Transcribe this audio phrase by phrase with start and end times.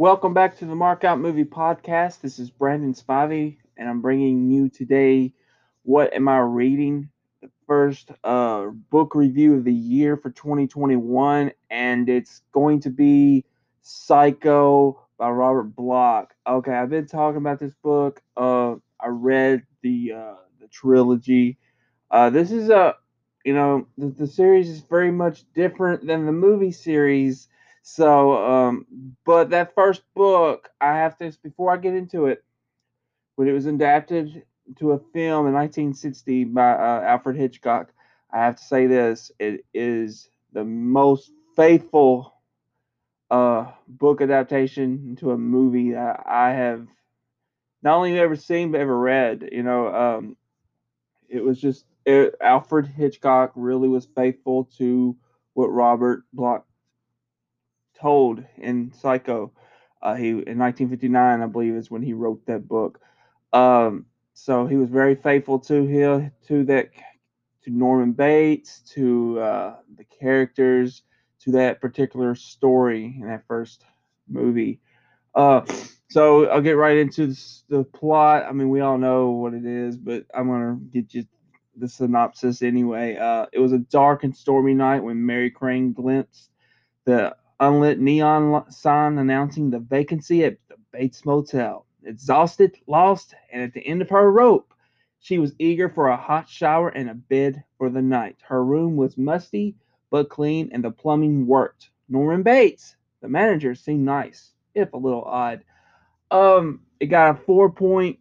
[0.00, 2.20] Welcome back to the Mark Out Movie Podcast.
[2.20, 5.34] This is Brandon Spivey, and I'm bringing you today
[5.82, 7.10] What Am I Reading?
[7.42, 13.44] The first uh, book review of the year for 2021, and it's going to be
[13.82, 16.32] Psycho by Robert Bloch.
[16.46, 18.22] Okay, I've been talking about this book.
[18.36, 21.58] Uh, I read the uh, the trilogy.
[22.08, 22.94] Uh, this is a,
[23.44, 27.48] you know, the, the series is very much different than the movie series
[27.90, 28.84] so, um,
[29.24, 32.44] but that first book, I have to, before I get into it,
[33.36, 34.42] when it was adapted
[34.78, 37.90] to a film in 1960 by uh, Alfred Hitchcock,
[38.30, 42.34] I have to say this: it is the most faithful
[43.30, 46.86] uh, book adaptation to a movie that I have
[47.82, 49.48] not only ever seen but ever read.
[49.50, 50.36] You know, um,
[51.30, 55.16] it was just it, Alfred Hitchcock really was faithful to
[55.54, 56.67] what Robert Bloch
[58.00, 59.52] told in Psycho.
[60.00, 63.00] Uh, he in 1959, I believe, is when he wrote that book.
[63.52, 66.90] Um, so he was very faithful to him, to that,
[67.64, 71.02] to Norman Bates, to uh, the characters,
[71.40, 73.84] to that particular story in that first
[74.28, 74.80] movie.
[75.34, 75.62] Uh,
[76.10, 77.34] so I'll get right into
[77.68, 78.44] the plot.
[78.48, 81.24] I mean, we all know what it is, but I'm gonna get you
[81.76, 83.16] the synopsis anyway.
[83.16, 86.50] Uh, it was a dark and stormy night when Mary Crane glimpsed
[87.04, 91.86] the unlit neon sign announcing the vacancy at the Bates Motel.
[92.04, 94.72] Exhausted, lost, and at the end of her rope,
[95.20, 98.36] she was eager for a hot shower and a bed for the night.
[98.42, 99.74] Her room was musty
[100.10, 101.90] but clean, and the plumbing worked.
[102.08, 105.64] Norman Bates, the manager, seemed nice, if a little odd.
[106.30, 108.16] Um, it got a 4.1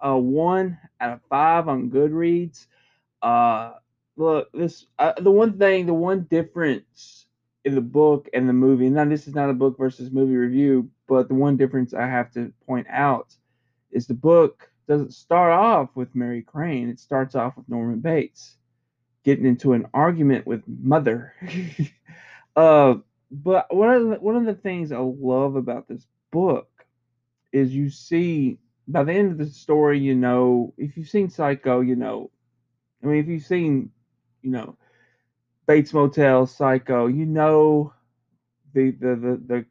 [0.00, 2.66] uh, out of 5 on Goodreads.
[3.22, 3.72] Uh,
[4.16, 7.25] look, this uh, the one thing, the one difference
[7.66, 8.88] in the book and the movie.
[8.88, 12.30] Now, this is not a book versus movie review, but the one difference I have
[12.32, 13.34] to point out
[13.90, 16.88] is the book doesn't start off with Mary Crane.
[16.88, 18.56] It starts off with Norman Bates
[19.24, 21.34] getting into an argument with Mother.
[22.56, 22.94] uh,
[23.32, 26.68] but one of the, one of the things I love about this book
[27.50, 31.80] is you see by the end of the story, you know, if you've seen Psycho,
[31.80, 32.30] you know,
[33.02, 33.90] I mean, if you've seen,
[34.42, 34.76] you know,
[35.66, 37.92] Bates Motel, Psycho, you know
[38.72, 39.64] the the the the,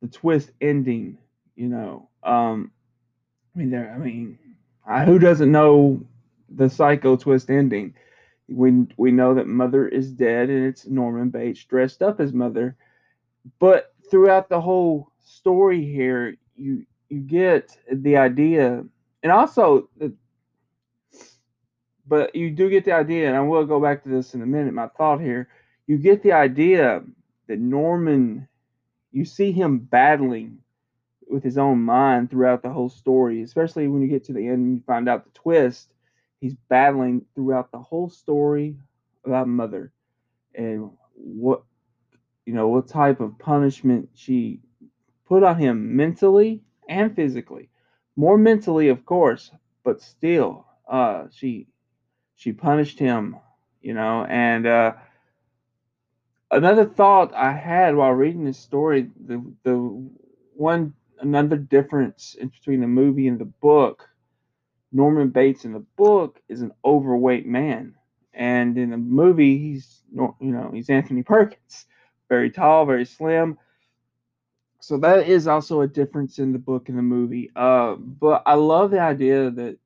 [0.00, 1.18] the twist ending,
[1.56, 2.08] you know.
[2.22, 2.70] Um
[3.54, 4.38] I mean there I mean
[4.86, 6.00] I, who doesn't know
[6.48, 7.94] the Psycho twist ending?
[8.48, 12.76] We we know that mother is dead and it's Norman Bates dressed up as mother.
[13.58, 18.84] But throughout the whole story here, you you get the idea
[19.22, 20.12] and also the
[22.06, 24.46] but you do get the idea, and I will go back to this in a
[24.46, 24.74] minute.
[24.74, 25.48] My thought here,
[25.86, 27.02] you get the idea
[27.48, 28.48] that Norman,
[29.12, 30.58] you see him battling
[31.28, 34.58] with his own mind throughout the whole story, especially when you get to the end
[34.58, 35.92] and you find out the twist.
[36.40, 38.76] He's battling throughout the whole story
[39.24, 39.92] about mother
[40.54, 41.62] and what
[42.46, 44.60] you know what type of punishment she
[45.26, 47.68] put on him mentally and physically
[48.16, 49.50] more mentally of course
[49.84, 51.66] but still uh she
[52.42, 53.36] she punished him,
[53.82, 54.24] you know.
[54.24, 54.94] And uh,
[56.50, 59.76] another thought I had while reading this story, the the
[60.54, 64.08] one another difference between the movie and the book,
[64.90, 67.94] Norman Bates in the book is an overweight man,
[68.34, 71.86] and in the movie he's you know he's Anthony Perkins,
[72.28, 73.56] very tall, very slim.
[74.80, 77.52] So that is also a difference in the book and the movie.
[77.54, 79.78] Uh, but I love the idea that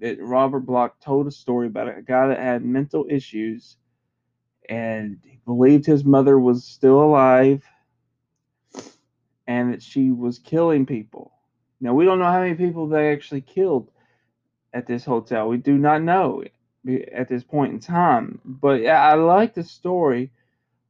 [0.00, 3.76] that Robert Bloch told a story about a guy that had mental issues
[4.68, 7.62] and believed his mother was still alive
[9.46, 11.32] and that she was killing people.
[11.80, 13.90] Now, we don't know how many people they actually killed
[14.72, 15.48] at this hotel.
[15.48, 16.42] We do not know
[17.12, 18.40] at this point in time.
[18.44, 20.32] But yeah, I like the story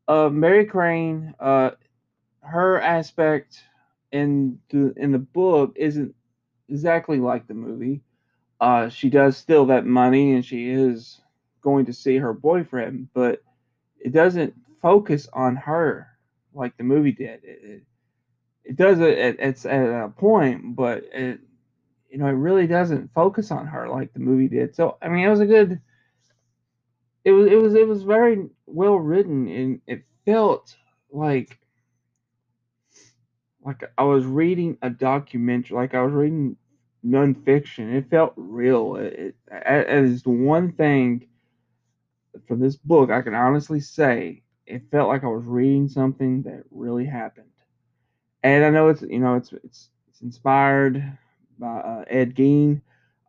[0.07, 1.35] of Mary Crane.
[1.39, 1.73] Uh,
[2.41, 3.63] her aspect
[4.13, 6.15] in the in the book isn't
[6.69, 8.03] exactly like the movie
[8.61, 11.21] uh, she does steal that money and she is
[11.63, 13.43] going to see her boyfriend, but
[13.99, 16.09] it doesn't focus on her
[16.53, 17.41] like the movie did.
[17.43, 17.83] It, it,
[18.65, 21.41] it does it, it's at a point, but it,
[22.11, 24.75] you know, it really doesn't focus on her like the movie did.
[24.75, 25.81] So, I mean, it was a good,
[27.25, 30.77] it was, it was, it was very well written and it felt
[31.11, 31.59] like,
[33.65, 36.57] like I was reading a documentary, like I was reading
[37.05, 37.95] nonfiction.
[37.95, 38.97] It felt real.
[38.97, 41.27] It, it, it is the one thing
[42.47, 46.65] from this book I can honestly say it felt like I was reading something that
[46.71, 47.47] really happened.
[48.43, 51.03] and I know it's you know it's it's it's inspired
[51.59, 52.81] by uh, Ed Gein.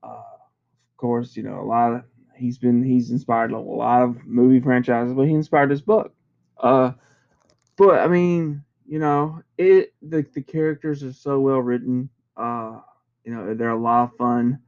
[0.04, 2.04] Uh, of course, you know a lot of
[2.36, 6.14] he's been he's inspired a lot of movie franchises, but he inspired this book.
[6.58, 6.92] Uh,
[7.78, 12.10] but I mean, you know, it the the characters are so well written.
[12.38, 12.80] Uh,
[13.26, 14.60] you know, they're a lot of fun.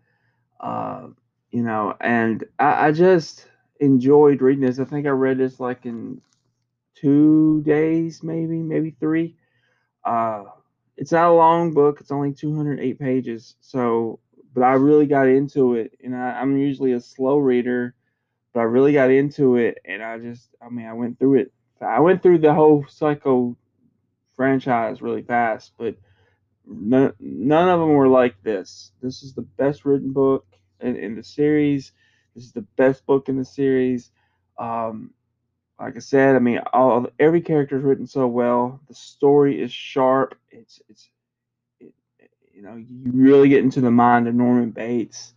[0.59, 1.07] Uh,
[1.51, 3.45] you know, and I, I just
[3.79, 4.79] enjoyed reading this.
[4.79, 6.21] I think I read this like in
[6.95, 9.35] two days, maybe, maybe three.
[10.03, 10.45] Uh,
[10.97, 12.01] it's not a long book.
[12.01, 13.55] It's only 208 pages.
[13.61, 14.19] So,
[14.53, 17.93] but I really got into it, and I, I'm usually a slow reader,
[18.53, 21.53] but I really got into it, and I just, I mean, I went through it.
[21.79, 23.55] I went through the whole Psycho
[24.35, 25.95] franchise really fast, but
[26.67, 28.91] none, none of them were like this.
[29.01, 30.45] This is the best written book
[30.81, 31.93] in, in the series.
[32.35, 34.11] This is the best book in the series.
[34.57, 35.11] Um,
[35.79, 38.81] like I said, I mean, all every character is written so well.
[38.87, 40.35] The story is sharp.
[40.49, 41.09] It's it's
[41.79, 41.93] it,
[42.53, 45.33] you know you really get into the mind of Norman Bates,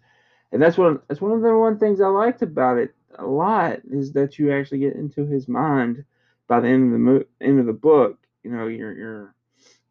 [0.52, 3.80] and that's what that's one of the one things I liked about it a lot
[3.90, 6.04] is that you actually get into his mind
[6.48, 8.18] by the end of the mo- end of the book.
[8.42, 9.34] You know, you're you're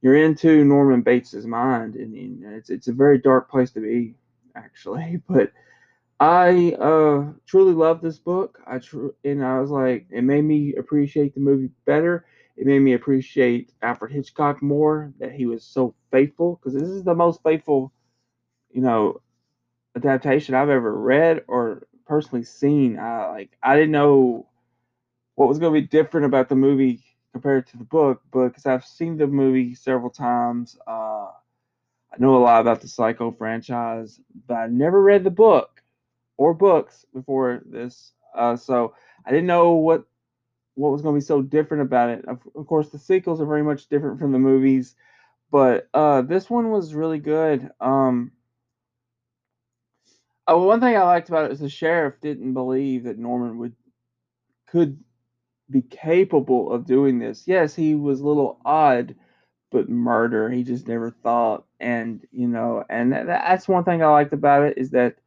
[0.02, 4.16] you're into Norman Bates's mind, and, and it's it's a very dark place to be
[4.56, 5.52] actually, but
[6.20, 8.60] I uh, truly love this book.
[8.68, 12.26] I tr- and I was like, it made me appreciate the movie better.
[12.58, 15.14] It made me appreciate Alfred Hitchcock more.
[15.20, 17.94] That he was so faithful because this is the most faithful,
[18.72, 19.22] you know,
[19.96, 23.00] adaptation I've ever read or personally seen.
[23.00, 24.48] I like I didn't know
[25.36, 28.66] what was going to be different about the movie compared to the book, but because
[28.66, 31.28] I've seen the movie several times, uh,
[32.12, 35.82] I know a lot about the Psycho franchise, but I never read the book
[36.38, 38.14] or books before this.
[38.36, 38.96] Uh, so
[39.26, 40.06] I didn't know what
[40.76, 42.26] what was going to be so different about it.
[42.26, 44.96] Of, of, course, the sequels are very much different from the movies,
[45.52, 47.70] but uh, this one was really good.
[47.82, 48.32] Um,
[50.48, 53.76] oh, one thing I liked about it is the sheriff didn't believe that Norman would
[54.68, 55.04] could
[55.70, 57.48] be capable of doing this.
[57.48, 59.16] Yes, he was a little odd,
[59.72, 61.66] but murder he just never thought.
[61.80, 65.18] And you know, and that, that's one thing I liked about it is that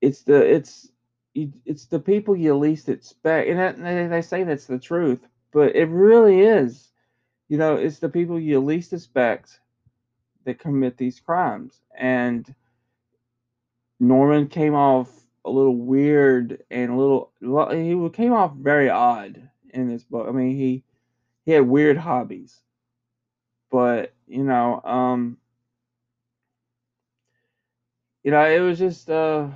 [0.00, 0.90] it's the it's
[1.34, 5.86] it's the people you least expect, and that, they say that's the truth, but it
[5.86, 6.90] really is.
[7.48, 9.60] You know, it's the people you least expect
[10.44, 12.54] that commit these crimes, and
[14.00, 17.32] Norman came off a little weird and a little
[17.70, 20.28] he came off very odd in this book.
[20.28, 20.84] I mean, he
[21.44, 22.60] he had weird hobbies,
[23.70, 25.38] but you know, um,
[28.22, 29.48] you know, it was just uh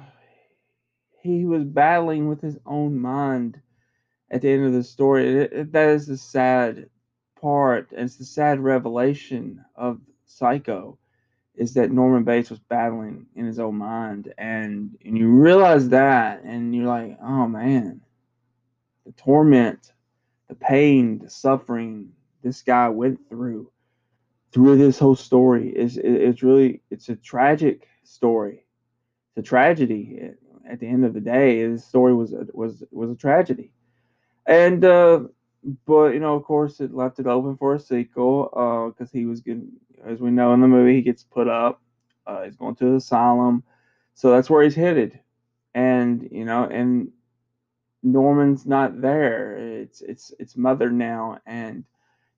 [1.22, 3.60] he was battling with his own mind
[4.30, 5.28] at the end of the story.
[5.42, 6.88] It, it, that is the sad
[7.40, 10.98] part, and it's the sad revelation of Psycho,
[11.56, 16.42] is that Norman Bates was battling in his own mind, and and you realize that,
[16.44, 18.00] and you're like, oh man,
[19.04, 19.92] the torment,
[20.48, 22.12] the pain, the suffering
[22.42, 23.70] this guy went through
[24.52, 28.64] through this whole story is it, it's really it's a tragic story.
[29.30, 30.30] It's a tragedy
[30.68, 33.72] at the end of the day, his story was a, was was a tragedy,
[34.46, 35.20] and uh,
[35.86, 38.44] but you know, of course, it left it open for a sequel
[38.92, 39.72] because uh, he was getting,
[40.04, 41.82] as we know in the movie, he gets put up.
[42.26, 43.62] Uh, he's going to the asylum,
[44.14, 45.18] so that's where he's headed,
[45.74, 47.10] and you know, and
[48.02, 49.56] Norman's not there.
[49.56, 51.84] It's it's it's mother now, and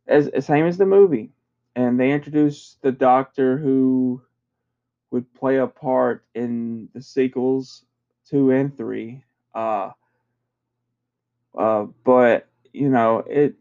[0.06, 1.32] as same as the movie,
[1.76, 4.22] and they introduce the doctor who
[5.10, 7.84] would play a part in the sequels
[8.28, 9.22] two and three.
[9.54, 9.90] Uh,
[11.56, 13.54] uh, but you know it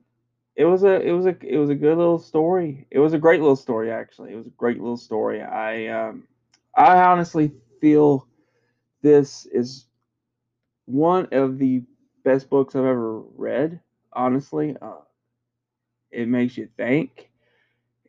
[0.56, 2.88] it was a it was a it was a good little story.
[2.92, 4.34] It was a great little story actually.
[4.34, 5.42] It was a great little story.
[5.42, 6.28] I um,
[6.76, 8.28] I honestly feel
[9.02, 9.88] this is
[10.86, 11.84] one of the
[12.24, 13.80] best books I've ever read.
[14.14, 15.02] Honestly, uh,
[16.12, 17.30] it makes you think.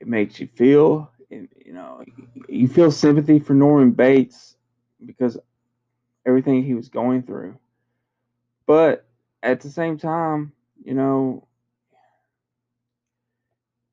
[0.00, 1.10] It makes you feel.
[1.30, 2.04] You know,
[2.48, 4.56] you feel sympathy for Norman Bates
[5.04, 5.38] because
[6.26, 7.56] everything he was going through.
[8.66, 9.06] But
[9.42, 10.52] at the same time,
[10.84, 11.46] you know,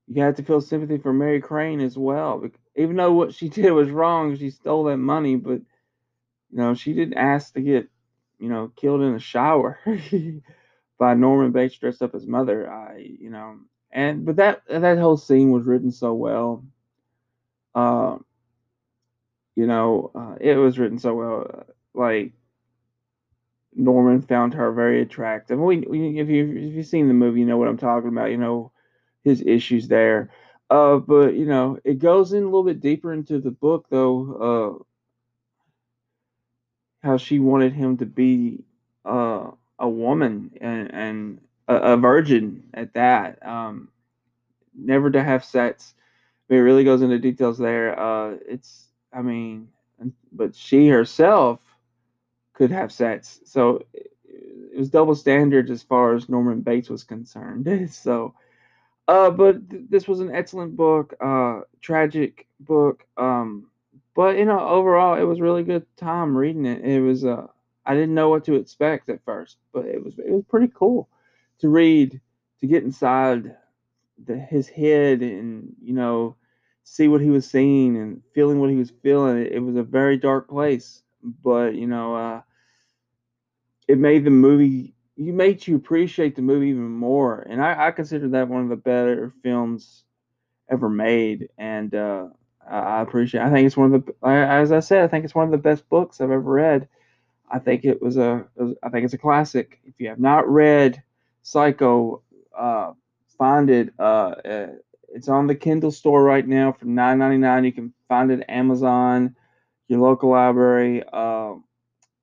[0.08, 2.44] you have to feel sympathy for Mary Crane as well.
[2.76, 5.62] Even though what she did was wrong, she stole that money, but
[6.52, 7.90] you know, she didn't ask to get,
[8.40, 9.80] you know, killed in a shower
[11.00, 12.70] by Norman Bates dressed up as mother.
[12.72, 13.58] I, you know,
[13.92, 16.64] and but that that whole scene was written so well.
[17.76, 18.18] Uh,
[19.56, 21.48] you know, uh, it was written so well.
[21.54, 21.64] Uh,
[21.94, 22.34] like
[23.76, 25.60] Norman found her very attractive.
[25.60, 28.32] We, we if you if you've seen the movie, you know what I'm talking about.
[28.32, 28.72] You know
[29.24, 30.30] his issues there,
[30.70, 34.82] Uh, but you know, it goes in a little bit deeper into the book, though.
[34.82, 34.84] Uh,
[37.04, 38.64] how she wanted him to be
[39.06, 43.46] uh, a woman and and a, a virgin at that.
[43.46, 43.90] Um,
[44.76, 45.94] never to have sex.
[46.50, 48.00] It really goes into details there.
[48.00, 49.70] Uh, it's, I mean,
[50.32, 51.60] but she herself
[52.56, 53.84] could have sex, so
[54.76, 57.90] it was double standards as far as Norman Bates was concerned.
[57.94, 58.34] so,
[59.08, 63.06] uh, but th- this was an excellent book, uh, tragic book.
[63.18, 63.68] Um,
[64.16, 66.84] but you know, overall, it was really good time reading it.
[66.84, 67.48] It was, uh,
[67.86, 71.10] I didn't know what to expect at first, but it was it was pretty cool
[71.60, 72.20] to read,
[72.62, 73.56] to get inside
[74.26, 76.36] the, his head, and you know,
[76.84, 79.38] see what he was seeing and feeling what he was feeling.
[79.40, 81.04] It, it was a very dark place,
[81.44, 82.42] but you know, uh,
[83.88, 87.92] it made the movie you made you appreciate the movie even more and i, I
[87.92, 90.04] consider that one of the better films
[90.70, 92.28] ever made and uh,
[92.70, 95.46] I, appreciate i think it's one of the as i said i think it's one
[95.46, 96.88] of the best books i've ever read.
[97.50, 98.46] I think it was a
[98.84, 99.80] i think it's a classic.
[99.86, 101.02] If you have not read
[101.44, 102.24] psycho
[102.58, 102.94] uh,
[103.38, 104.68] find it uh, uh
[105.10, 109.36] it's on the kindle store right now for 9.99 you can find it amazon
[109.88, 111.64] your local library um,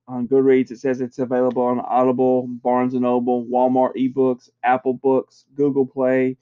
[0.08, 0.70] on Goodreads.
[0.70, 6.36] It says it's available on Audible, Barnes and Noble, Walmart eBooks, Apple Books, Google Play,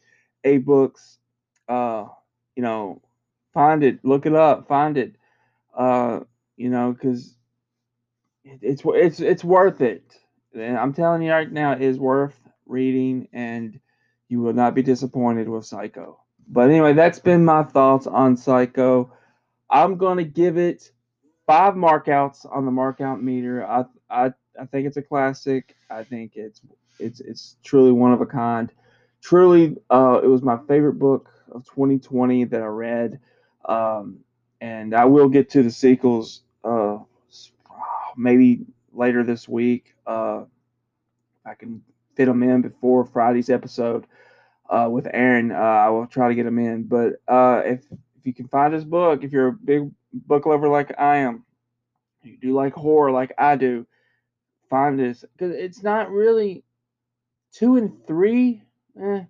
[0.44, 1.18] A Books.
[1.68, 2.06] Uh,
[2.56, 3.00] you know,
[3.54, 5.14] find it, look it up, find it.
[5.76, 6.20] Uh,
[6.56, 7.34] you know, because
[8.44, 10.16] it, it's it's it's worth it.
[10.54, 13.78] And I'm telling you right now, it is worth reading, and
[14.28, 16.20] you will not be disappointed with Psycho.
[16.48, 19.12] But anyway, that's been my thoughts on Psycho.
[19.70, 20.90] I'm gonna give it
[21.50, 23.66] five markouts on the markout meter.
[23.66, 24.26] I I
[24.60, 25.74] I think it's a classic.
[25.90, 26.60] I think it's
[27.00, 28.72] it's it's truly one of a kind.
[29.20, 33.18] Truly, uh, it was my favorite book of 2020 that I read.
[33.64, 34.20] Um,
[34.60, 36.98] and I will get to the sequels uh,
[38.16, 39.94] maybe later this week.
[40.06, 40.44] Uh,
[41.44, 41.82] I can
[42.14, 44.06] fit them in before Friday's episode
[44.68, 45.50] uh, with Aaron.
[45.50, 46.84] Uh, I will try to get them in.
[46.84, 47.84] But uh, if
[48.20, 51.44] if you can find this book, if you're a big book lover like I am,
[52.22, 53.86] you do like horror like I do,
[54.68, 56.62] find this because it's not really
[57.52, 58.62] two and three.
[59.02, 59.24] Eh.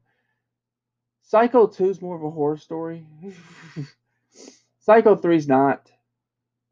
[1.22, 3.06] Psycho two is more of a horror story.
[4.80, 5.88] Psycho three is not.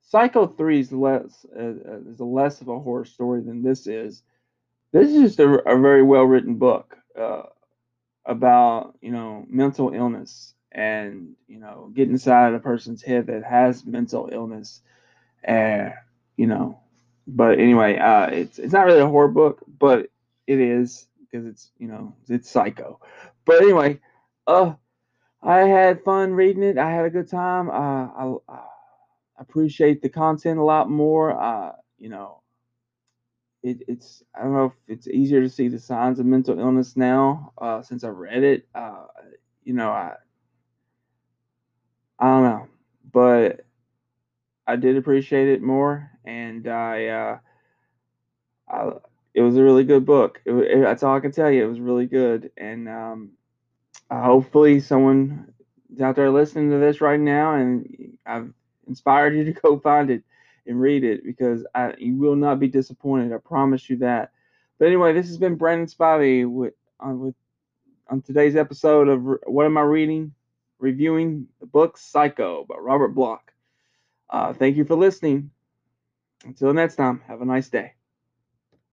[0.02, 4.24] Psycho three is less uh, uh, is less of a horror story than this is.
[4.92, 7.42] This is just a, a very well written book uh,
[8.24, 13.86] about you know mental illness and you know get inside a person's head that has
[13.86, 14.82] mental illness
[15.44, 15.92] and
[16.36, 16.78] you know
[17.26, 20.08] but anyway uh it's it's not really a horror book but
[20.46, 23.00] it is because it's you know it's psycho.
[23.44, 24.00] But anyway
[24.46, 24.74] uh
[25.42, 26.78] i had fun reading it.
[26.78, 27.70] I had a good time.
[27.70, 28.64] Uh, I, I
[29.38, 31.40] appreciate the content a lot more.
[31.40, 32.42] Uh you know
[33.62, 36.96] it, it's i don't know if it's easier to see the signs of mental illness
[36.96, 38.68] now uh since i've read it.
[38.74, 39.06] Uh
[39.64, 40.14] you know i
[42.18, 42.68] I don't know,
[43.12, 43.64] but
[44.66, 47.38] I did appreciate it more, and I, uh,
[48.68, 48.92] I
[49.34, 50.40] it was a really good book.
[50.44, 51.64] It, it, that's all I can tell you.
[51.64, 53.30] It was really good, and um,
[54.10, 55.52] hopefully someone
[55.92, 58.52] is out there listening to this right now, and I've
[58.88, 60.22] inspired you to go find it
[60.66, 63.32] and read it because I, you will not be disappointed.
[63.32, 64.32] I promise you that.
[64.78, 67.34] But anyway, this has been Brandon Spivey with on with
[68.08, 70.34] on today's episode of What Am I Reading?
[70.78, 73.52] Reviewing the book Psycho by Robert Bloch.
[74.30, 75.50] Uh, thank you for listening.
[76.44, 77.97] Until next time, have a nice day.